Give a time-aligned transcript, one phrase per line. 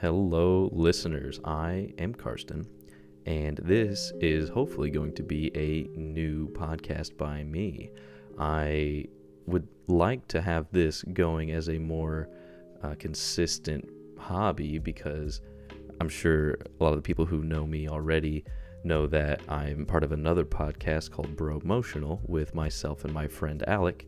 [0.00, 1.40] Hello, listeners.
[1.44, 2.68] I am Karsten,
[3.26, 7.90] and this is hopefully going to be a new podcast by me.
[8.38, 9.06] I
[9.46, 12.28] would like to have this going as a more
[12.84, 15.40] uh, consistent hobby because
[16.00, 18.44] I'm sure a lot of the people who know me already
[18.84, 23.64] know that I'm part of another podcast called Bro Emotional with myself and my friend
[23.66, 24.06] Alec.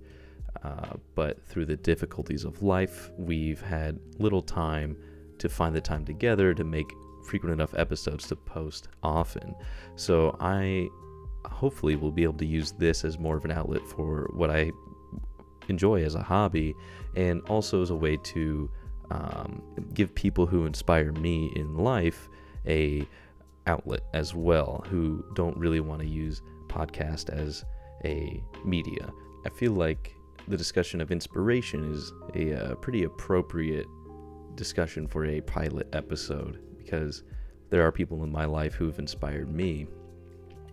[0.62, 4.96] Uh, but through the difficulties of life, we've had little time
[5.40, 6.94] to find the time together to make
[7.24, 9.54] frequent enough episodes to post often.
[9.96, 10.88] So I
[11.44, 14.72] hopefully will be able to use this as more of an outlet for what I
[15.68, 16.74] enjoy as a hobby
[17.16, 18.70] and also as a way to
[19.10, 19.62] um,
[19.94, 22.28] give people who inspire me in life
[22.66, 23.06] a
[23.66, 27.64] outlet as well who don't really want to use podcast as
[28.04, 29.10] a media.
[29.44, 30.14] I feel like
[30.48, 33.86] the discussion of inspiration is a uh, pretty appropriate
[34.60, 37.22] discussion for a pilot episode because
[37.70, 39.86] there are people in my life who have inspired me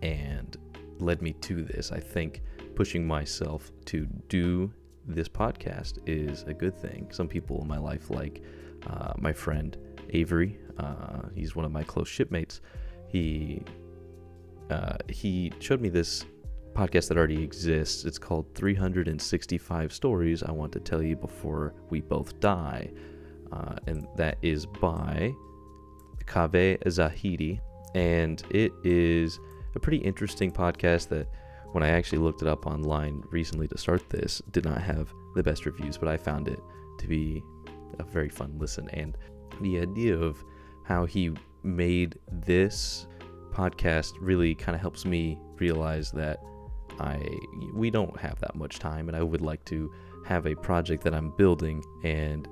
[0.02, 0.58] and
[0.98, 1.90] led me to this.
[1.90, 2.42] I think
[2.74, 4.70] pushing myself to do
[5.06, 7.08] this podcast is a good thing.
[7.12, 8.42] Some people in my life, like
[8.86, 9.74] uh, my friend
[10.10, 12.60] Avery, uh, he's one of my close shipmates.
[13.08, 13.62] He
[14.68, 16.26] uh, he showed me this
[16.74, 18.04] podcast that already exists.
[18.04, 22.90] It's called 365 Stories I Want to Tell You Before We Both Die.
[23.52, 25.34] Uh, and that is by
[26.26, 27.60] Caveh Zahedi.
[27.94, 29.40] And it is
[29.74, 31.28] a pretty interesting podcast that
[31.72, 35.42] when I actually looked it up online recently to start this, did not have the
[35.42, 36.60] best reviews, but I found it
[36.98, 37.42] to be
[37.98, 38.88] a very fun listen.
[38.90, 39.16] And
[39.60, 40.42] the idea of
[40.84, 43.06] how he made this
[43.52, 46.38] podcast really kind of helps me realize that
[47.00, 47.20] I
[47.74, 49.92] we don't have that much time and I would like to
[50.24, 52.48] have a project that I'm building and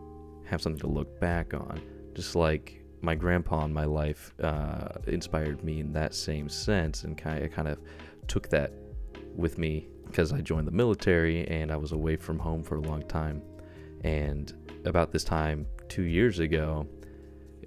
[0.46, 1.80] have something to look back on
[2.16, 7.16] just like my grandpa in my life uh, inspired me in that same sense and
[7.16, 7.78] kind of, kind of
[8.26, 8.72] took that
[9.36, 12.80] with me because I joined the military and I was away from home for a
[12.80, 13.42] long time.
[14.02, 14.50] And
[14.86, 16.86] about this time, two years ago,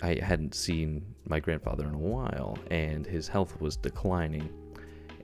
[0.02, 4.50] I hadn't seen my grandfather in a while and his health was declining.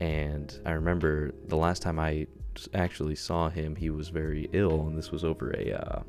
[0.01, 2.27] And I remember the last time I
[2.75, 6.03] actually saw him, he was very ill, and this was over a, uh,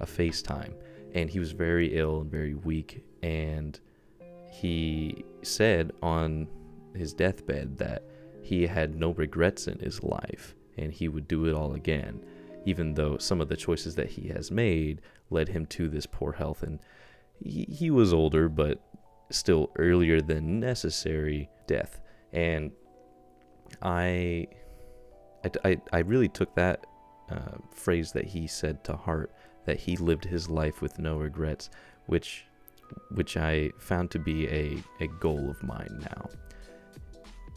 [0.00, 0.74] a FaceTime.
[1.14, 3.04] And he was very ill and very weak.
[3.22, 3.78] And
[4.50, 6.48] he said on
[6.94, 8.04] his deathbed that
[8.42, 12.24] he had no regrets in his life and he would do it all again,
[12.64, 16.32] even though some of the choices that he has made led him to this poor
[16.32, 16.62] health.
[16.62, 16.80] And
[17.42, 18.80] he, he was older, but
[19.30, 22.00] still earlier than necessary death.
[22.32, 22.72] And
[23.82, 24.48] I,
[25.64, 26.86] I, I really took that
[27.30, 29.32] uh, phrase that he said to heart
[29.64, 31.70] that he lived his life with no regrets,
[32.06, 32.44] which
[33.12, 36.28] which I found to be a, a goal of mine now.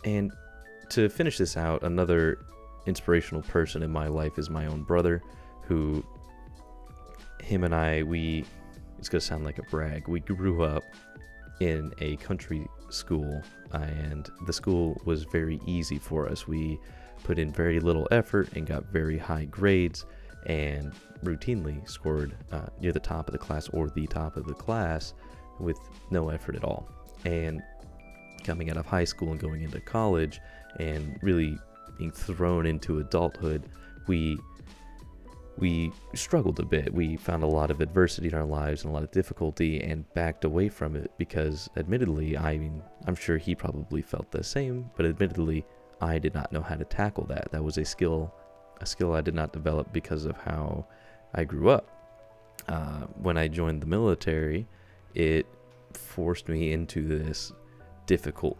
[0.05, 0.31] And
[0.89, 2.45] to finish this out, another
[2.85, 5.23] inspirational person in my life is my own brother,
[5.63, 6.05] who
[7.41, 8.45] him and I we
[8.99, 10.07] it's gonna sound like a brag.
[10.07, 10.83] We grew up
[11.59, 13.41] in a country school,
[13.71, 16.47] and the school was very easy for us.
[16.47, 16.79] We
[17.23, 20.05] put in very little effort and got very high grades,
[20.45, 20.93] and
[21.23, 25.13] routinely scored uh, near the top of the class or the top of the class
[25.59, 25.79] with
[26.11, 26.87] no effort at all.
[27.25, 27.61] And
[28.43, 30.39] coming out of high school and going into college,
[30.79, 31.57] and really
[31.97, 33.63] being thrown into adulthood,
[34.07, 34.37] we
[35.57, 36.91] we struggled a bit.
[36.91, 40.11] We found a lot of adversity in our lives and a lot of difficulty and
[40.15, 44.89] backed away from it because admittedly, I mean, I'm sure he probably felt the same,
[44.97, 45.63] but admittedly,
[46.01, 47.51] I did not know how to tackle that.
[47.51, 48.33] That was a skill
[48.83, 50.85] a skill I did not develop because of how
[51.33, 51.89] I grew up.
[52.67, 54.67] Uh, when I joined the military,
[55.15, 55.47] it
[55.93, 57.51] forced me into this
[58.05, 58.57] difficult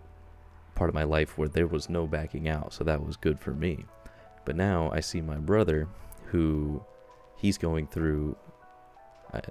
[0.76, 3.52] part of my life where there was no backing out, so that was good for
[3.52, 3.86] me.
[4.46, 5.88] But now I see my brother,
[6.26, 6.84] who
[7.38, 8.36] he's going through
[9.34, 9.42] uh,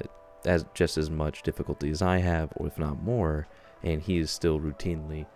[0.44, 3.47] as just as much difficulty as I have, or if not more,
[3.83, 5.27] and he is still routinely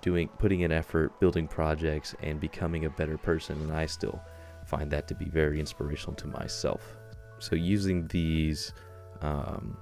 [0.00, 3.60] doing, putting in effort, building projects, and becoming a better person.
[3.60, 4.20] And I still
[4.64, 6.96] find that to be very inspirational to myself.
[7.38, 8.72] So using these
[9.20, 9.76] um,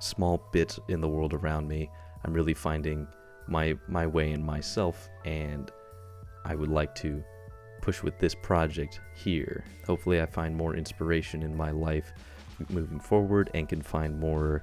[0.00, 1.90] small bits in the world around me,
[2.24, 3.06] I'm really finding
[3.48, 5.70] my my way in myself and
[6.44, 7.22] I would like to
[7.80, 9.64] push with this project here.
[9.86, 12.12] Hopefully I find more inspiration in my life
[12.68, 14.62] moving forward and can find more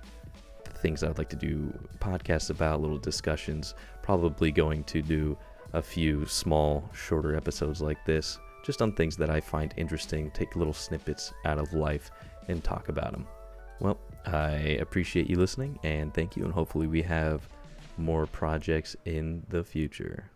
[0.75, 5.38] things I'd like to do podcasts about, little discussions, probably going to do
[5.73, 10.56] a few small shorter episodes like this just on things that I find interesting, take
[10.56, 12.11] little snippets out of life
[12.47, 13.27] and talk about them.
[13.79, 16.44] Well, I appreciate you listening and thank you.
[16.44, 17.47] And hopefully, we have
[17.97, 20.29] more projects in the future.